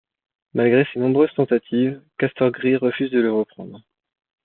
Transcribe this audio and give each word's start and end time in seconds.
Malgré 0.55 0.83
ses 0.91 0.99
nombreuses 0.99 1.29
tentatives, 1.35 2.01
Castor-Gris 2.17 2.75
refuse 2.77 3.11
de 3.11 3.19
le 3.19 3.31
reprendre. 3.31 3.83